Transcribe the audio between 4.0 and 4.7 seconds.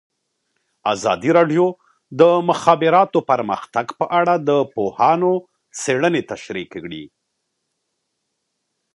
اړه د